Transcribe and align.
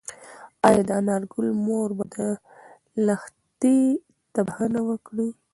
ايا 0.65 0.81
د 0.87 0.89
انارګل 0.99 1.47
مور 1.65 1.89
به 1.97 2.05
لښتې 3.05 3.79
ته 4.33 4.39
بښنه 4.47 4.81
وکړي؟ 4.89 5.29